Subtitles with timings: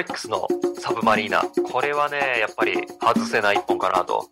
[0.00, 0.48] レックスの
[0.78, 1.42] サブマリーナ。
[1.70, 4.30] これはね、やっぱり外せない一本かなと。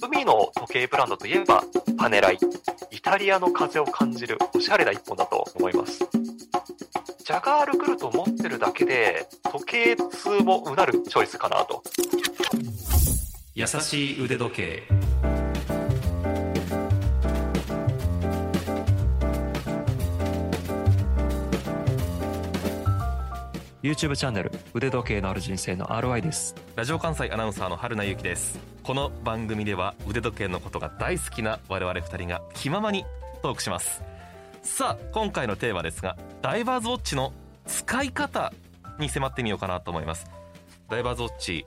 [0.00, 1.64] 海の時計ブランドといえば、
[1.98, 2.38] パネライ。
[2.92, 5.98] イタリアの風を感じるおしゃれな一本だと思います。
[7.24, 11.82] ジャガールクルトを持ってるだけで、時計通もうなるチョイスかなと。
[13.56, 14.82] 優しい腕時計
[23.86, 26.56] YouTube チャンネル腕時計のある人生の RY です。
[26.74, 28.58] ラジオ関西アナウンサーの春名由紀です。
[28.82, 33.04] この番組では腕時計のことが大好きな我々二人が気ままに
[33.42, 34.02] トークします。
[34.64, 37.32] さあ今回のテーマですがダイバーズウォッチの
[37.68, 38.52] 使い方
[38.98, 40.26] に迫ってみようかなと思います。
[40.90, 41.64] ダイバーズウォッチ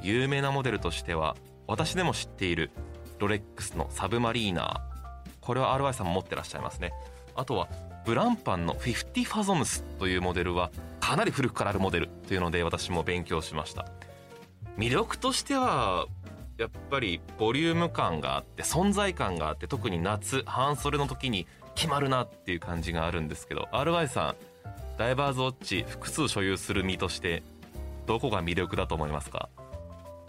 [0.00, 1.36] 有名なモデルとしては
[1.66, 2.70] 私でも知っている
[3.18, 5.30] ロレックスのサブマリーナー。
[5.42, 6.94] これは RY さんも持ってらっしゃいますね。
[7.36, 7.68] あとは
[8.06, 10.70] ブランパンの50ファゾムスというモデルは
[11.10, 13.84] かなり古くからあるモデルというので私も勉強しました。
[14.78, 16.06] 魅力としては
[16.56, 27.42] やっぱりボリューム感があって存在感があって特に夏半袖の時に決まるなっていう感じがあるんですけど RY さんダイバーズウォッチ複数所有する身として
[28.06, 29.48] どこが魅力だと思いますか？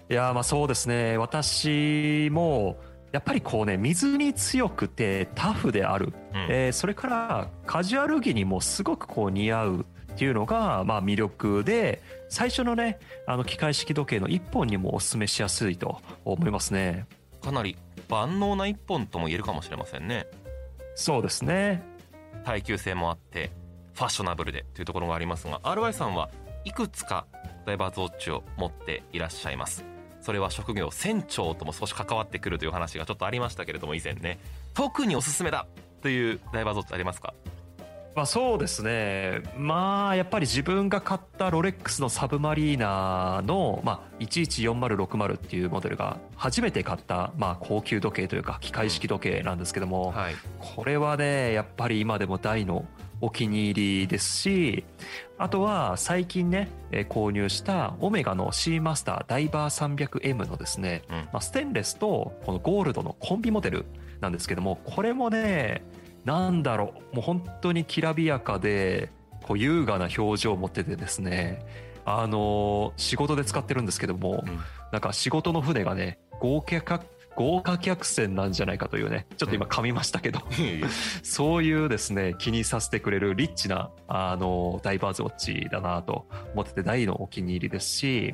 [0.09, 1.18] いやーまあそうですね。
[1.18, 2.80] 私も
[3.12, 6.48] やっぱりこうね水に強くてタフである、うん。
[6.50, 17.08] えーそれからカジュアル着にもすごくこう似合うっていうのがまあ魅力で最初のねあの機械式時計の1本にもお勧めしやすいと思いますね。
[17.42, 17.76] かなり
[18.08, 20.28] 万能な一本とも言えるかもしれませんね。
[20.95, 21.81] そうですね。
[22.44, 23.52] 耐久性もあって
[23.94, 26.30] ファッショナブルでというところがありますが RY さんは
[26.66, 27.25] いくつか
[27.66, 29.86] ダイバーズウォッチを持っていらっしゃいます。
[30.22, 34.38] それは職業船長とも少し関わってくるという話がちょっとありましたけれども以前ね。
[34.75, 35.66] 特におすすめだ
[36.02, 37.34] というダイバーズウォッチありますか？
[38.16, 39.42] まあそうですね。
[39.58, 50.36] まあやっぱり自分が買ったロレックスのサブマリーナの、まあ、114060っていうモデルが初めて買った、まあ、高級時計というか機械式時計なんですけども、はい。
[50.59, 52.86] これはねやっぱり今でも大の
[53.22, 54.84] お気に入りですし
[55.38, 61.16] あとは最近ねえー購入したオメガの C マスターダイバー 300M のですね、うん。
[61.16, 63.86] まあ、ステンレスとこのゴールドのコンビモデル
[64.19, 65.84] なんですけどもこれもね
[66.26, 69.12] なんだろうもう本当にきらびやかで
[69.44, 71.66] こう優雅な表情を持っててですね
[72.06, 74.60] あの仕事で使ってるんですけども、うん。
[74.92, 77.06] なんか仕事の船がね豪華客
[77.36, 80.42] 豪華客船なんじゃないかというねちょっと今噛みましたけど、
[81.24, 88.34] そういうですね気にさせてくれるリッチなあのダイバーズウォッチだなと思ってて大のお気に入りですし、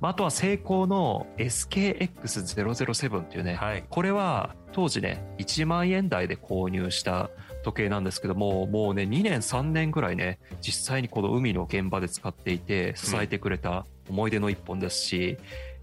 [0.00, 3.84] まあ、あとはセイコーの SKX007 っていうね、はい。
[3.88, 7.30] これは当時ね1万円台で購入した
[7.64, 15.36] 時計なんですけどももうね2年3年ぐらいね実際にこの海の現場で使っていて支えてくれた思い出の一本ですし、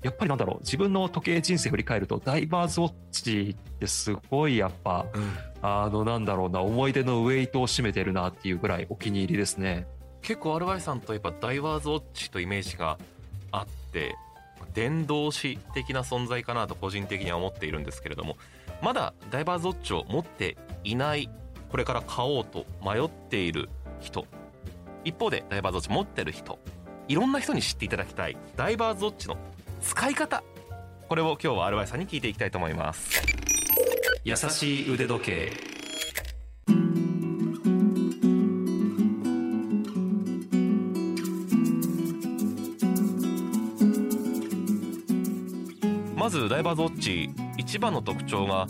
[0.06, 5.32] やっぱりなんだろう自分の時計人生振り返るとダイバーズウォッチってすごいやっぱうん。
[5.64, 9.88] あのなんだろうな思い出のウェイトを占めてるなっていうぐらいお気に入りですね。
[10.22, 13.00] 結構 RY さんといえばダイバーズウォッチとイメージが
[13.52, 14.16] あって
[14.76, 18.38] 伝道師的な存在かなと個人的には思っているんですけれども
[18.84, 21.32] まだダイバーズウォッチを持っていない
[21.72, 24.28] これから買おうと迷っている人
[25.04, 26.60] 一方でダイバーズウォッチ持ってる人
[27.08, 29.38] いろんな人に知っていただきたいダイバーズウォッチの
[29.82, 30.44] 使い方。
[31.08, 33.22] これを今日は RY さんに聞いていきたいと思います。
[34.24, 35.52] 優しい腕時計。
[46.16, 48.68] まずダイバーズウォッチ一番の特徴が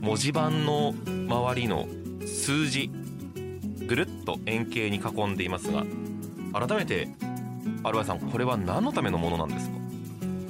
[0.00, 1.86] 文字盤の周りの
[2.26, 2.90] 数字
[3.86, 5.84] ぐるっと円形に囲んでいますが
[6.52, 7.08] 改めて
[7.82, 9.83] RY さんこれは何のためのものなんですか？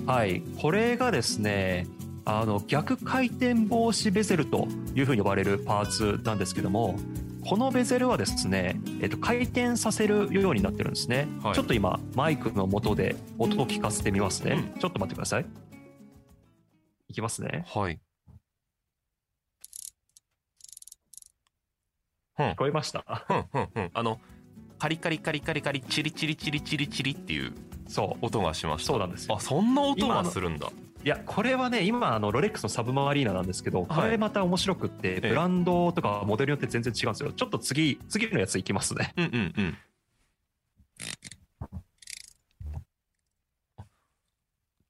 [0.06, 0.42] はい。
[0.60, 1.86] これがですね
[2.24, 6.98] あの逆回転防止ベゼルというふうに呼ばれるパーツなんですけども
[7.46, 11.54] このベゼルはですね、えっと、回転させるようになってるんですね、はい。
[11.54, 15.46] ちょっと今マイクの元で音を聞かせてみますね、うちょっと待ってください。
[17.08, 17.64] いきますね。
[17.68, 18.00] はい。
[22.38, 23.04] 聞こえました？
[23.06, 24.20] あの
[24.78, 27.52] カリカリカリカリカリチリチリチリチリチリっていう
[27.86, 28.88] そう音がしました。
[28.88, 29.36] そうなんですよ。
[29.36, 30.70] あそんな音がするんだ。
[31.04, 37.32] いやこれはね今あのロレックスのサブマリーナなんですけどこれまた面白くって、えブランドとかモデルによって全然違うんですよ。
[37.32, 39.12] ちょっと次次のやついきますね。
[39.16, 39.76] うんうんうん。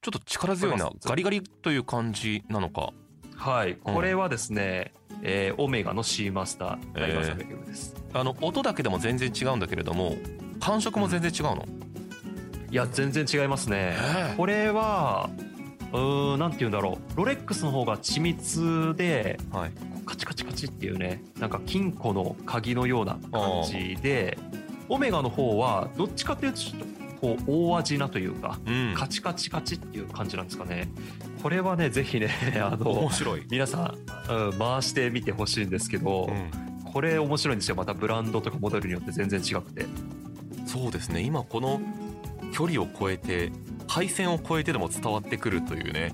[0.03, 0.91] ちょっと力強いな。
[1.03, 2.93] ガリガリという感じなのか。
[3.37, 3.77] はい。
[3.77, 4.93] これはですね、
[5.23, 10.17] えーオメガの C マスターダイバー300です、あの音だけでも全然違うんだけれども
[10.61, 11.65] 感触も全然違うの、
[12.75, 13.95] いや全然違いますね。
[13.97, 15.31] えこれは
[15.93, 17.17] うーんなんて言うんだろう。
[17.17, 19.71] ロレックスの方が緻密ではい。
[20.05, 24.37] カチカチカチっていうねなんか金庫の鍵のような感じで
[24.89, 26.87] オメガの方はどっちかというとちょっと
[27.21, 28.95] こう大味なというかうん。
[28.97, 30.89] カチカチカチっていう感じなんですかね。
[31.45, 32.29] これはねぜひね
[32.61, 33.95] あの面白い、皆さ
[34.29, 37.77] ん、うん、回してみてほしいんですけど、うん、これ面白いんですよ。
[37.77, 39.87] またブランドとかモデルによって全然違くて。
[40.67, 41.21] そうですね。
[41.21, 41.81] 今この
[42.53, 43.53] 距離を超えて
[43.87, 46.13] 配線を超えてでも伝わってくるというね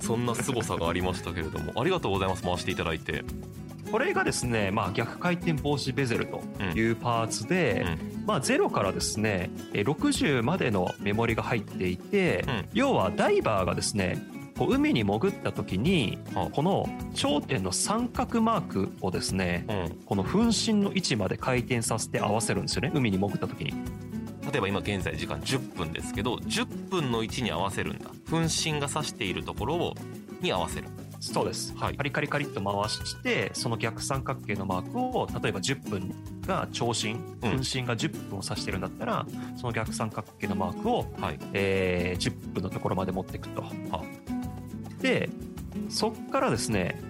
[0.00, 3.24] そんな凄さがありましたけれども ありがとうございます回していただいて。
[3.90, 6.42] これがですね、まあ、逆回転防止ベゼルと
[6.74, 7.86] いうパーツで、
[8.20, 8.26] うん。
[8.26, 12.68] まあ、0からですねえー60までのメモリが入っていて、うん。
[12.74, 14.22] 要はダイバーがですね
[14.58, 23.74] こう海に潜った時にはこの頂点の三角マークをですねうん、この分身の位置まで回転させて合わせるんですよね海に潜った時に
[24.50, 28.10] 例えば今現在時間10分ですけど10分の位置に合わせるんだ。
[28.26, 29.94] 分身が指しているところを
[30.40, 30.88] に合わせる。
[31.20, 31.96] そうです、はい。
[31.96, 36.14] カリカリカリっと回してその逆三角形のマークを例えば10分
[36.46, 37.38] が長身うん。
[37.40, 41.38] 分身が10分を指してるんだったらその逆三角形のマークを、はい。
[41.52, 43.62] えー10分のところまで持っていくと。
[43.62, 44.04] は
[45.00, 45.28] で
[45.88, 47.00] そっからですね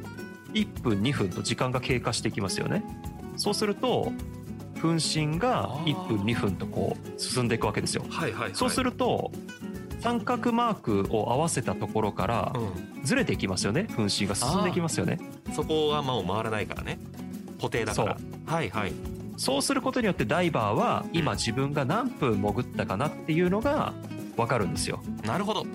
[0.54, 2.82] 1分2分と時間が経過していきますよね。
[3.36, 4.12] そうすると
[4.78, 8.04] 分身が1分2分とこう進んでいくわけですよ。
[8.08, 9.30] はいはい、はい、そうすると
[10.00, 12.52] 三角マークを合わせたところから
[13.02, 13.84] うずれていきますよね。
[13.84, 15.18] 分身が進んでいきますよね。
[15.50, 16.98] ん、そこはもう回らないからね。
[17.56, 18.16] 固定だから。
[18.46, 18.92] はいはい。
[19.36, 23.92] そうすることによってダイバーは今自分が何分潜ったかなっていうのが
[24.36, 25.00] 分かるんですよ。
[25.24, 25.66] なるほど。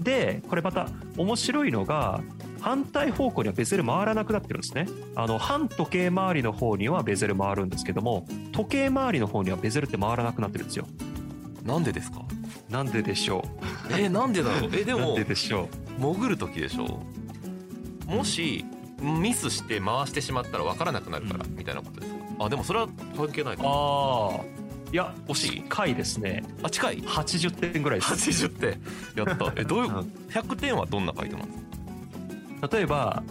[0.00, 2.22] でこれまた面白いのが
[2.60, 4.86] 反対方向にはベゼル回らなくなってるんですね。
[5.16, 10.86] あの反時計回りの方にはベゼル回るんですけども時計回りの方にはベゼルって回らなくなってるんですよ。
[11.64, 12.22] なんでですか？
[12.68, 13.44] なんででしょ
[13.98, 14.70] えなんでだろう？
[14.76, 15.68] えでうなんもででしょ
[15.98, 17.02] 潜る時でしょ？
[18.06, 18.64] もし
[19.00, 22.18] ミスして回してしまったら分からなくなるからみたいなことですか？
[22.44, 23.62] あでもそれは関係ないか。
[23.62, 24.60] うああ
[24.92, 25.62] いや惜しい。
[25.62, 26.42] 近いですね。
[26.64, 26.98] あ近い。
[27.02, 28.12] 80点ぐらいです。
[28.46, 29.24] 80点。
[29.24, 29.52] やった。
[29.56, 30.12] えどういううん。
[30.30, 31.58] 100点はどんな回答なんです
[32.70, 33.22] 例えば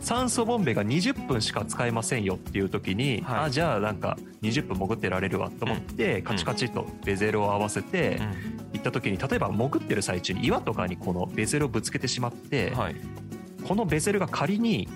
[0.00, 3.44] 酸素ボンベが20分しか使えませんよっていう時に、はい。
[3.46, 8.24] あじゃあなんか20分潜ってられるわと思って、カチカチとベゼルを合わせてか、
[8.72, 12.96] 行った時に例えば潜ってる最中に岩とかにこのベゼルをぶつけてしまって、はい。
[13.66, 14.88] このベゼルが仮に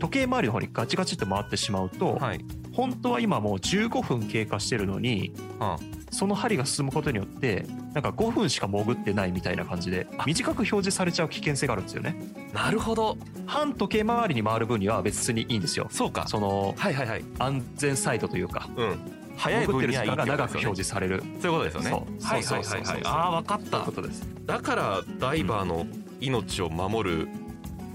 [0.00, 2.44] 時計回りの方にガチガチって回ってしまうと、はい。
[2.72, 5.76] 本当は今もう15分経過してるのにあ
[6.10, 10.24] その針が進むことによってなんか5分しか潜ってないみたいな感じであ。
[10.24, 12.16] 短く表示されちゃう危険性があるんですよね
[12.52, 13.16] なるほど。
[13.46, 15.88] 反時計回りに回る分には別にいいんですよ。
[15.90, 16.26] そうか。
[16.28, 17.24] そのはいはいはい。
[17.38, 18.98] 安全サイドというかうん。
[19.36, 21.22] 早い分にはいい間が長く表示される。
[21.40, 21.90] そういうことですよね。
[21.90, 22.24] そう。
[22.26, 23.00] はいはいはいはい。
[23.04, 23.78] ああ分かった。
[23.80, 24.26] ことです。
[24.46, 25.86] だからダイバーの
[26.20, 27.28] 命を守る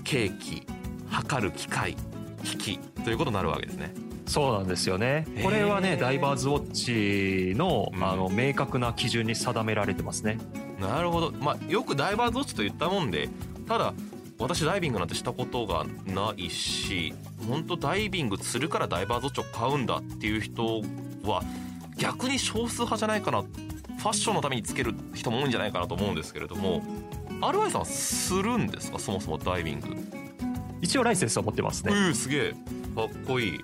[0.04, 0.66] 計器
[1.10, 1.96] 測る機械
[2.44, 3.94] 機器ということになるわけですね。
[4.25, 5.28] そうなんですよね。
[5.44, 6.72] これはねダイバーズウォッ
[7.51, 8.04] チの,、うん。
[8.04, 10.40] あの明確な基準に定められてますね。
[10.80, 11.31] なるほど。
[11.31, 13.30] まあよくダイバーズウォッチと言ったもんで
[13.68, 13.94] ただ
[14.38, 17.14] 私ダイビングなんてしたことがないし
[17.48, 20.82] 本当ダイビングするからダイバーズウォッチを買うんだっていう人
[21.24, 21.42] は
[21.98, 26.84] 逆に少数派じゃないかなファッションのためにつける人も多いんじゃないかなと思うんですけれども
[27.42, 29.00] RY さんはするんですか？
[29.00, 29.96] そもそもダイビング。
[30.82, 32.51] 一応ライセンスを持ってますね、えーすげえ。
[32.51, 33.60] かっこいい。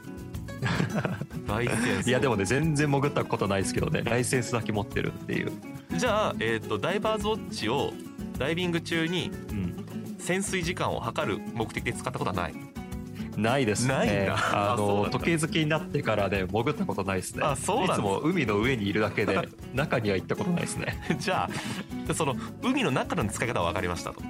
[1.47, 2.09] ライセンス。
[2.09, 4.01] いやでもね全然潜ったことないですけどね。
[4.03, 5.51] ライセンスだけ持ってるっていう、
[5.97, 7.93] じゃあ、えー、とダイバーズウォッチを
[8.37, 12.53] ダイビング中にうん、潜水時間を測る目的で使ったことはない。
[13.37, 13.93] ないですね。
[13.93, 17.43] ないあの時計好きになってからね潜ったことないですね。
[17.43, 20.99] あそうなんいつも海の上にいるだけで 中には行ったことないですね。
[21.17, 21.49] じゃ
[22.09, 24.21] あその海の中での使い方は分かりましたと。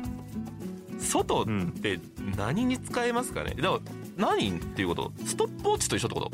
[1.00, 1.74] 外うん。
[1.76, 2.00] って
[2.38, 3.56] 何に使えますかね？
[3.58, 3.80] だから
[4.18, 5.12] 何っていうこと？
[5.26, 6.32] ストップウォッチと一緒ってこと？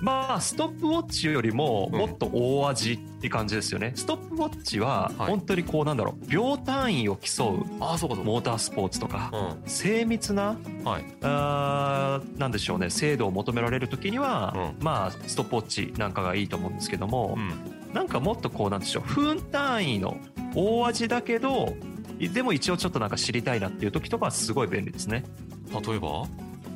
[0.00, 1.98] まあストップウォッチよりもうん。
[1.98, 5.30] もっと大味って感じですよね、ストップウォッチははい。
[5.30, 11.04] 本当にこうなんだろう秒単位を競うモータースポーツとかう精密なんはい。
[11.22, 17.92] あーなんでしょうね精度を求められる時には、うまあストップウォッチなんかがいいと思うんですけども、うん。
[17.94, 20.18] なんかもっとこうなんでしょう分単位の
[20.54, 21.74] 大味だけど
[22.18, 25.24] でも一応ちょっとなんか知りたいなっていう時とかはすごい便利ですね、
[25.70, 26.24] 例えば？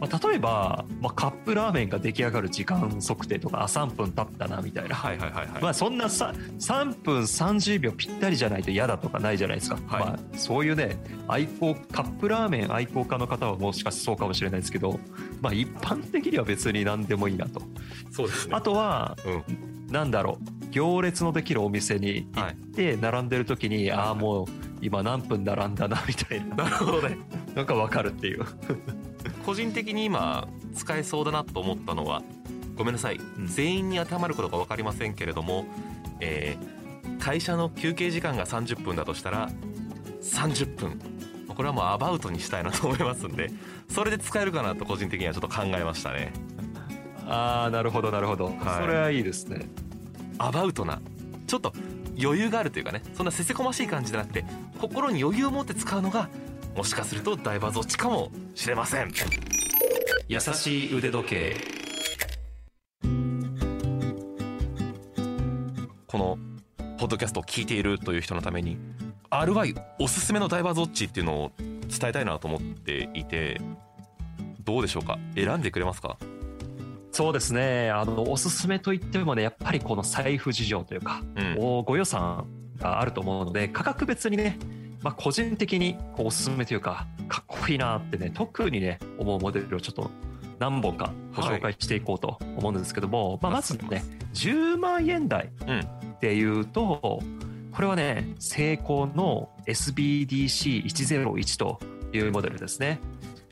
[0.01, 4.95] まあ、例えば、まあ、カップラーメンが出来上がる時間測定とかあ3分経ったなみたいな。
[4.97, 10.05] はいはいはいはい、まあそんなさ3分30秒ぴったりじゃないと嫌だとかないじゃないですか、はい。
[10.05, 10.97] まあ、そういうね
[11.29, 14.99] 愛好カップラーメン愛好家の方はもしかしてそうかもしれないですけど、
[15.43, 17.61] まあ、一般的には別に何でもいいなと。
[18.11, 18.55] そうですね。
[18.55, 19.71] あとはうん。
[19.93, 20.71] なんだろう。
[20.71, 22.53] 行列のできるお店に行はい。
[22.53, 24.47] って並んでる時に、ああもう
[24.81, 26.55] 今何分並んだなみたいな。
[26.57, 27.19] なるほどね。
[27.55, 28.45] なんかわかるっていう
[29.45, 32.23] 個人的に今使えそうだなと思ったのは
[32.77, 33.47] ごめんなさい、ん。
[33.47, 35.67] 全員に当てはまることか分かりませんけれども、
[36.21, 36.81] えー
[37.21, 39.51] 会社の休憩時間が30分だとしたら
[40.23, 40.99] 30分
[41.55, 43.51] これはもうアバウトにしたいなと思いますんで
[43.89, 46.33] それで使えるかなと個人的にはちょっと考えましたね。
[47.27, 48.57] ああなるほどなるほど、はい。
[48.81, 49.69] それはいいですね。
[50.39, 51.01] アバウトな。
[51.47, 51.73] ちょっと
[52.21, 54.45] 余裕があるというかねそんなせせこましい感じじゃなくて
[54.81, 56.29] 心に余裕を持って使うのが
[56.75, 59.13] もしかするとダイバーズウォッチかもしれません。
[60.29, 61.57] 優しい腕時計。
[66.07, 66.39] この
[66.99, 68.79] ポッドキャストを聞いているという人のために
[69.31, 73.61] RY おすすめのダイバーズウォッチっていうのを伝えたいなと思っていて
[74.65, 75.19] どうでしょうか？
[75.35, 76.17] 選んでくれますか？
[77.13, 77.91] そうですね。
[77.91, 81.57] あのおすすめといってもねやっぱりこの財布事情というか、うん。
[81.59, 82.47] おご予算
[82.79, 84.59] があると思うので価格別にね、
[85.03, 90.11] まあ、個人的にこうおすすめというかかっこいいなってね特にね思うモデルをちょっと
[90.59, 94.05] 何本かご紹介していこうと思うんですけども、まあ、まずね
[94.35, 95.85] 10万円台うんっ
[96.21, 97.23] ていうと、
[97.73, 101.81] これはねセイコーの SBDC101 と
[102.13, 103.01] いうモデルですね。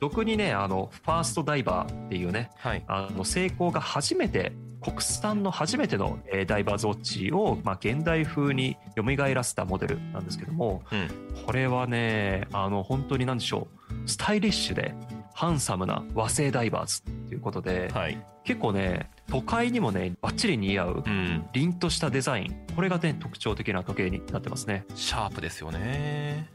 [0.03, 2.85] 俗にねあのファーストダイバーっていうねはい。
[2.87, 9.03] あのセイコーが初めて国産の初めての、えーダイバーズウォッチを、まあ、現代風に蘇
[9.35, 11.09] らせたモデルなんですけども、うん。
[11.45, 14.95] これはねあの本当に何でしょうスタイリッシュで
[15.35, 18.19] ハンサムな和製ダイバーズっていうことで、はい。
[18.45, 21.47] 結構ね都会にもねバッチリ似合ううん。
[21.53, 22.57] 凛としたデザイン。
[22.75, 24.85] これがね特徴的な時計になってますね。
[24.95, 26.49] シャープですよね。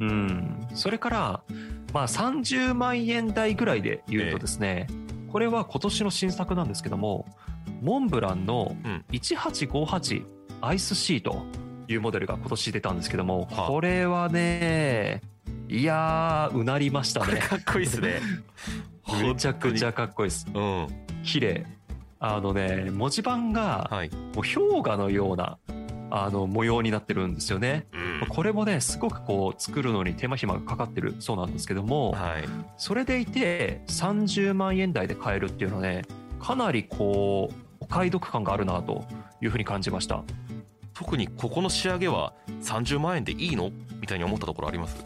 [0.00, 0.66] うん。
[0.74, 1.42] それから
[1.92, 4.86] まあ30万円台ぐらいで言うとですね、
[5.30, 7.26] これは今年の新作なんですけども
[7.82, 9.04] モンブランのうん。
[9.12, 10.24] 1858
[10.60, 11.44] アイスシーと
[11.86, 13.68] いうモデルが今年出たんですけども、はあ。
[13.68, 15.22] これはね
[15.68, 17.36] いやーうなりましたね。
[17.36, 18.20] かっこいいですね。
[19.22, 20.46] めちゃくちゃゃかっこいいです。
[20.52, 20.86] うん。
[21.22, 21.66] 綺麗。
[22.20, 24.10] あのね文字盤がはい。
[24.10, 25.58] もう氷河のような
[26.10, 27.86] あの模様になってるんですよね。
[27.92, 28.28] うん。
[28.28, 32.44] これもねすごくこう作るのに手間暇がかかってるそうなんですけども、はい。
[32.76, 36.02] それでいて30万円台で買えるっていうのはね
[36.40, 39.04] かなりこうお買い得感があるなと
[39.40, 40.24] いうふうに感じました。
[40.94, 43.70] 特にここの仕上げは30万円でいいの？
[44.00, 45.04] みたいに思ったところあります？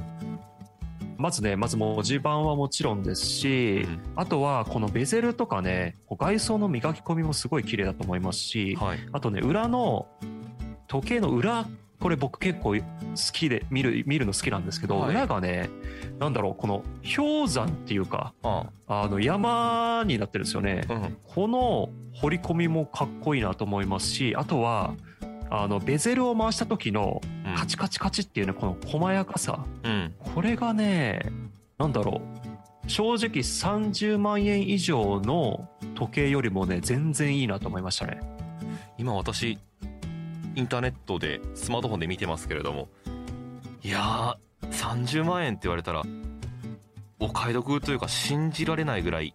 [1.19, 4.01] まずねまず文字盤はもちろんですし、うん。
[4.17, 8.99] あとはこのベゼルとかね外装の磨き込みもすごい綺麗だと思いますし、はい。
[9.13, 10.07] あとね裏の
[10.93, 11.67] 時計の裏
[12.01, 12.83] これ僕結構好
[13.33, 15.11] きで見る見るの好きなんですけど、はい。
[15.13, 15.71] 裏がね
[16.19, 16.85] なんだろうこの
[17.17, 21.17] 氷山っていうかああの山になってるんですよね、あうん。
[21.27, 24.95] この彫り込みもかっこいいなと思いますしあとは
[25.49, 27.55] あのベゼルを回した時のうん。
[27.55, 29.65] カチカチカチっていうねこの細やかさ。
[29.83, 30.13] うん。
[30.19, 31.21] これがね
[31.79, 32.21] なんだろ
[32.87, 38.21] う正直30万円以上の時計よりもね全然いいなと思いましたね。
[38.99, 39.59] 今私
[40.55, 42.89] インターネットでスマートフォンで見てますけれども。
[43.83, 46.03] いやー30万円って言われたら
[47.19, 49.35] お買い得というか信じられないぐらい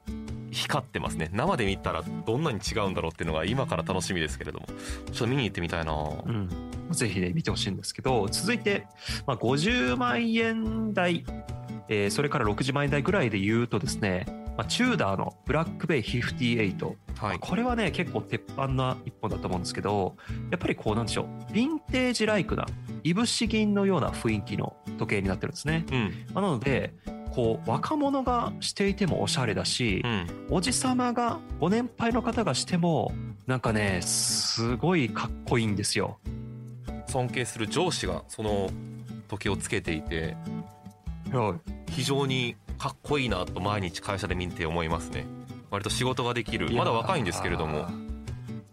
[0.52, 1.30] 光ってますね。
[1.34, 4.68] 生で見たらどんなに違うんだろうっていうのが今から楽しみですけれども。
[4.68, 4.74] ちょ
[5.14, 5.94] っと見に行ってみたいな。
[5.94, 6.50] うん。
[6.92, 8.88] ぜひね見てほしいんですけど続いて、
[9.26, 11.26] まあ、50万円台、
[11.90, 14.26] えーそれから60万円台ぐらいで言うとですね、
[14.58, 20.16] まあ、チューダーのブラックベイ58はいこれはね結構鉄板な一本だと思うんですけど
[20.50, 22.66] やっぱりこうなんでしょうヴィンテージライクな
[23.04, 26.26] いぶし銀のような雰囲気の時計になってるんですね、うん。
[26.34, 26.94] まあなので
[27.32, 30.28] こう若者がしていてもおしゃれだしう、ん。
[30.50, 33.12] おじさまがご年配の方がしても
[33.46, 36.18] なんかねすごいかっこいいんですよ。
[37.08, 38.70] 尊敬する上司がその
[39.28, 40.36] 時計をつけていて
[41.32, 41.72] はい。
[41.92, 45.26] 非常にかっこいいなと毎日会社で見て思いますね。
[45.70, 46.72] 割と仕事ができる。
[46.72, 47.88] まだ若いんですけれども。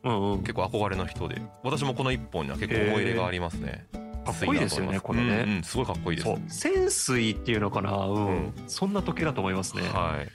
[0.05, 0.39] うんうん。
[0.41, 1.41] 結構憧れの人で。
[1.63, 3.87] 私もこの一本には結構思い入れがありますね。
[4.25, 5.45] かっこいいですよねこれね。
[5.47, 5.63] うんうん。
[5.63, 6.63] すごいかっこいいです。
[6.65, 8.27] 潜水っていうのかな、うん。
[8.27, 8.53] うん。
[8.67, 10.29] そんな時計だと思いますね、はい。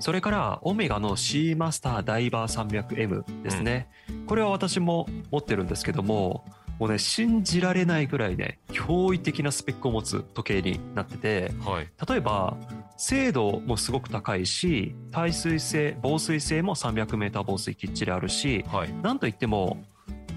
[0.00, 3.88] それからオメガの C マスターダイバー 300M ですね、
[4.28, 6.44] これは私も持ってるんですけども
[6.78, 11.88] もうね信じられないぐらいね驚異的なスペックを持つ時計になっててはい。
[12.08, 12.56] 例えば
[12.96, 18.92] 精度もすごく高いし耐水性防水性も 300m 防水きっちりあるしはい。
[19.02, 19.82] なんといっても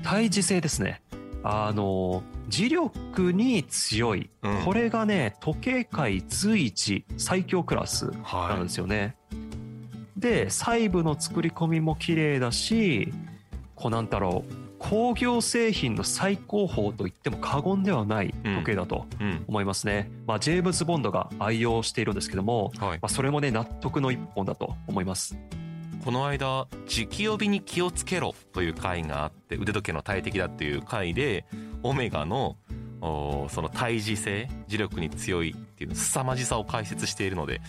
[0.04, 1.02] 耐磁性ですね。
[1.44, 4.62] あの磁力に強い、うん。
[4.64, 9.16] これがね時計界随一最強クラスなんはですよね。
[10.18, 13.12] で細部の作り込みも綺麗だし
[13.76, 19.46] こうなんだろう工業製品の最高峰と言っても過言ではない時計だとうん。
[19.48, 25.38] 思いますね、まあ、ジェームズ・ボンドが愛用しているんですけども、はいまあ、それもね納得の一本だと思います。
[26.04, 31.46] この間「時期帯に気をつけろ」という回があって腕時計の大敵だっていう回で
[31.84, 32.58] オメガの
[33.02, 37.62] その対峙性磁力に強いっていう凄まじさを解説しているので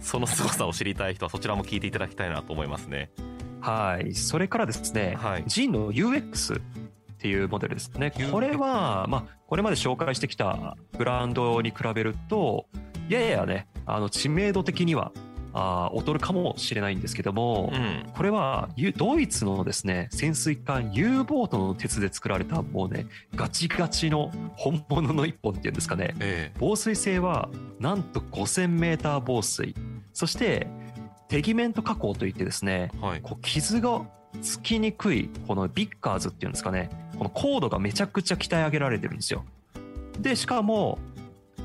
[0.00, 3.10] その凄さを知りたい人はそちらも聞いていただきたいなと思いますね
[3.64, 4.14] はい。
[4.14, 5.44] それからですね、はい。
[5.46, 6.62] ジンの UX っ
[7.18, 8.12] ていうモデルですね。
[8.30, 12.66] これは、まあ、これまで紹介してきたブランドに比べると
[13.08, 15.12] ややねあの知名度的には
[15.52, 18.04] あー劣るかもしれないんですけども、うん。
[18.14, 26.14] これはゆドイツのですね潜水艦 U ボートの鉄で作られたもうねガチガチの本物の一本っていうんですかね。
[26.20, 29.74] え防水性はなんと 5000m 防水。
[30.12, 30.66] そして
[31.28, 33.20] テギメント加工といってですねえはい。
[33.22, 34.02] こう傷が
[34.42, 39.44] つきにくいこのビッカーズっていうんですかねこの高度がめちゃくちゃ鍛え上げられてるんですよ。
[40.20, 40.98] でしかも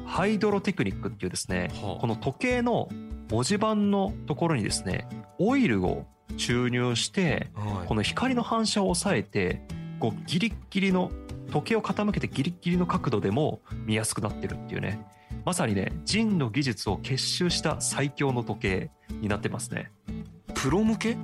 [0.06, 2.02] ハイドロテクニックっていうですねはあ。
[2.02, 2.90] この時計の
[3.30, 6.06] 文字盤のところにですねオイルを
[6.38, 7.88] 注入してはい。
[7.88, 9.62] この光の反射を抑えて
[10.00, 11.12] こうギリッギリの
[11.52, 15.04] 時計を傾けてギリッギリの角度でも見やすくなってるっていうね
[15.46, 19.92] まさにねジンの技術を結集した最強の時計になってますね。
[20.54, 21.18] プロ向け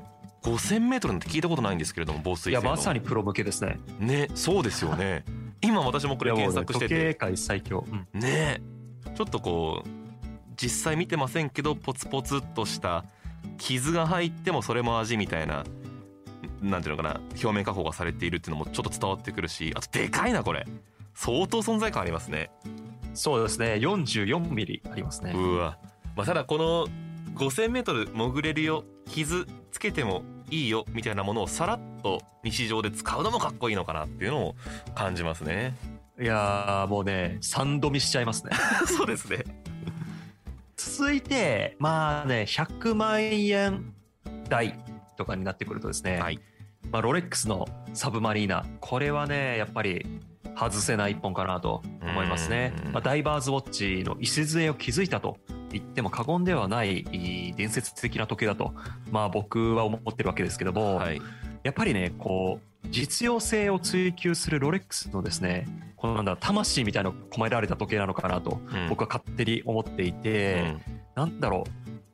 [0.43, 3.79] ？5000m なんて聞いたことないんですけれども防水いやまさにプロ向けですね。
[4.00, 5.25] ねそうですよね。
[5.62, 8.19] 今私もこれ検索して時計て界最強、うん。
[8.19, 8.62] ね。
[9.15, 9.89] ちょっとこう
[10.57, 13.05] 実際見てませんけどポツポツっとした
[13.57, 15.63] 傷が入ってもそれも味みたいな
[16.62, 20.65] なんていうのかな表面加工がされているっていうのもちょっと伝わってくるしあとでかいなこれ。
[21.15, 22.51] 相当存在感ありますね
[23.15, 23.75] そうですね。
[23.75, 25.31] 44ミリありますね。
[25.34, 25.79] うわ、
[26.15, 26.88] まあ、ただこの
[27.36, 28.84] 5000m 潜れるよ。
[29.10, 30.86] 傷つけてもいいよ。
[30.89, 34.56] みたいなものをさらっと日常で使うのもかっこいいのかなっていうのを
[34.93, 35.75] 感じますね。
[36.19, 38.51] いやーもうね3度見しちゃいますね。
[38.86, 39.43] そうですね。
[40.78, 43.93] 続いてまあね100万円
[44.49, 44.78] 台
[45.17, 46.39] とかになってくるとですね、はい。
[46.91, 48.65] まあ、ロレックスのサブマリーナ。
[48.80, 50.06] これはねやっぱり
[50.56, 52.74] 外せない一本かなと思いますね。
[52.86, 55.38] うん、まあ、ダイバーズウォッチの礎を築いたと
[55.72, 58.74] 言っても過言ではない伝説的な時計だと、
[59.12, 61.22] まあ、僕は思ってるわけですけども、はい。
[61.63, 68.89] やっぱりねこう実用性を追求するロレックスのですねこのなんだ魂みたいなのが込められた時計なのかなとうん。
[68.89, 70.82] 僕は勝手に思っていて、うん。
[71.15, 71.63] なんだろ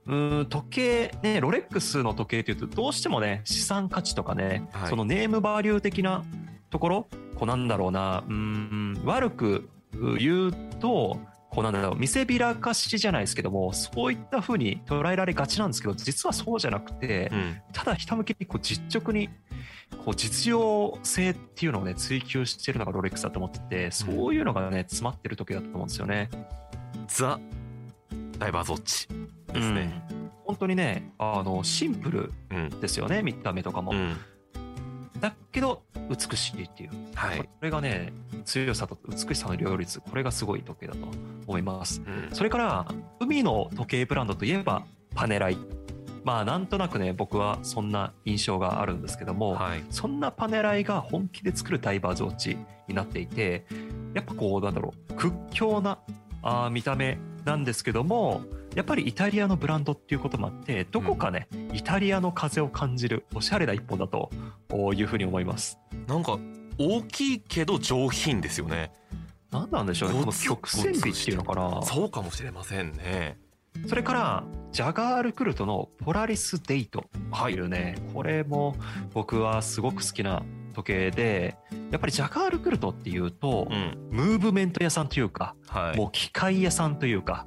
[0.08, 0.12] う。
[0.14, 4.90] うーん時計ねロレックスの時計というとどうしてもね資産価値とかね、はい。
[4.90, 6.24] そのネームバリュー的な
[6.72, 9.70] ところこうなんだろうなうーん悪く
[10.20, 11.20] 言うと
[11.52, 19.30] こうなんだろう見せびらかしじゃないですけどもそういった風に捉えられがちなんですけど実はそうじゃなくて、うんただひたむきにこう実直に
[20.06, 26.30] こう実用性っていうのをね追求してるのがロレックスだと思っててそういうのがね詰まってる時計だと思うんですよね。
[27.08, 27.40] ザ・
[28.38, 29.08] ダイバーズウォッチ
[29.54, 30.04] ですね。
[30.16, 32.70] うん本当にねあのシンプルうん。
[32.82, 34.18] ですよね見た目とかも、うん。
[35.22, 37.46] だけど美しいっていう、はいこ。
[37.62, 38.12] れがね
[38.44, 41.00] 強さと美しさの両立これがすごい時計だと
[41.48, 42.36] 思いますうん。
[42.36, 42.88] それから
[43.20, 44.84] 海の時計ブランドといえば
[45.16, 45.58] パネライ
[46.24, 49.84] まあなんとなくね僕はそんな印象があるんですけども、はい。
[49.90, 52.58] そんなパネライが本気で作るダイバーズウォッチ
[52.88, 53.66] になっていて
[54.14, 56.00] やっぱこうなんだろう屈強な
[56.42, 58.44] あー見た目なんですけども
[58.76, 64.30] やっぱりイタリアのブランドっていうこともあってどこかね、イタリアの風を感じるおしゃれな一本だと
[64.94, 65.78] いうふうに思います。
[66.08, 66.38] なんか
[66.78, 68.92] 大きいけど上品ですよね。
[69.52, 73.38] なんなんでしょうねこの曲線美っていうのかなそうかもしれませんね。
[73.88, 77.06] それからジャガールクルトのポラリスデイト
[77.38, 78.76] というね、これも
[79.14, 81.56] 僕はすごく好きな時計で
[81.92, 84.08] やっぱりジャガールクルトっていうと、うん。
[84.10, 85.98] ムーブメント屋さんというかはい。
[85.98, 87.46] もう機械屋さんというか、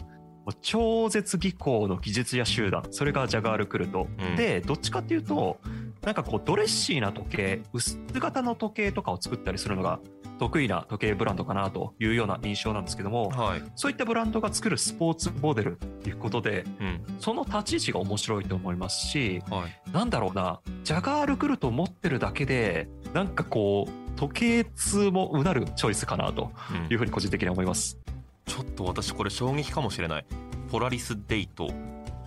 [0.61, 4.09] 超絶技巧の技術屋集団、それがジャガールクルト。
[4.19, 5.59] うんで、どっちかっていうと、
[6.03, 10.01] なんかこうドレッシーな時計、薄型の時計とかを作ったりするのが
[10.39, 13.63] 得意な時計ブランドかなというような印象なんですけども、はい。
[13.75, 17.01] そういったブランドが作るスポーツモデルということで、うん。
[17.21, 19.91] その立ち位置が面白いと思いますし、はい。
[19.93, 27.99] なんだろうな、ジャガールクルトを持ってるだけで、なんかこう、時計通もうなるチョイスかなとうんいうふうに個人的に思います。
[28.47, 30.27] ちょっと私これ衝撃かもしれない。
[30.71, 31.71] ポラリスデイト。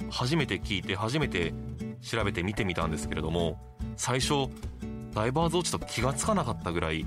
[0.10, 1.54] 初めて聞いて初めて
[2.02, 3.60] 調べて見てみたんですけれども、
[3.96, 4.48] 最初
[5.13, 7.06] ダイバーズウォッチと気がつかなかったぐらい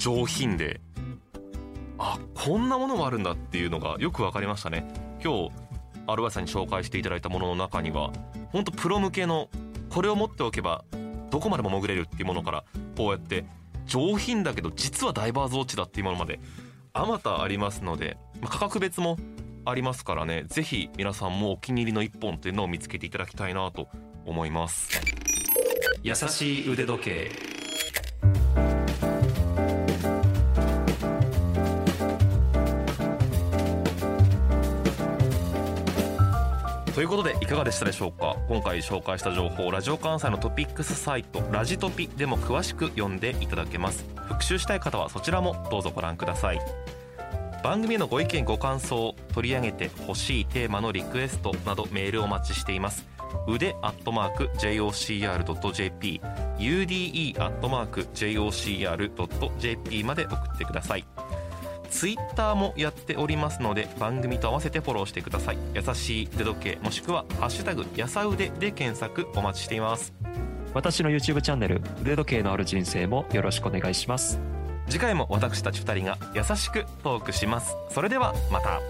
[0.00, 0.80] 上品で、
[1.98, 4.88] あ、こんなものもあるんだっていうのがよくわかりましたね。
[5.22, 5.50] 今日
[6.06, 8.10] アルバイさんに紹介していただいたものの中には、
[8.50, 9.50] 本当プロ向けの
[9.90, 10.84] これを持っておけば
[11.30, 12.64] どこまでも潜れるっていうものから
[12.96, 13.44] こうやって
[13.86, 16.40] 上品だけど実はダイバーズウォッチだっていうものまで
[16.92, 19.18] あまたありますので、ま価格別も
[19.64, 20.44] ありますからね。
[20.48, 23.88] ぜひ皆さんもお気に入りの一本というのを見つけていただきたいなと
[24.24, 24.88] 思います。
[26.02, 27.49] 優しい腕時計。
[37.00, 38.36] ということでいかがでしたでしょうか？
[38.46, 44.04] 今回紹介した情報ラジオ関西のトピックスサイトラジトピでも詳しく読んでいただけます。
[44.28, 46.60] 復習したい方はそちらもどうぞご覧ください。
[47.64, 53.06] 番組へのご意見ご感想取り上げてほしいテーマのリクエストなどメールをお待ちしています。
[53.48, 56.20] 腕アットマーク JOCR.jp
[56.58, 61.06] UDE アットマーク JOCR.jp まで送ってください。
[61.90, 65.58] ツイッターもやっておりますので番組と合わせてフォローしてください。
[65.74, 70.14] 優しい腕時計もしくは「ハッシュタグやさ腕」で検索お待ちしています。
[70.72, 74.40] 私の YouTube チャンネル腕時計のある人生もよろしくお願いします。
[74.88, 77.76] 次回も私たち2人が優しくトークします。
[77.90, 78.80] それではまた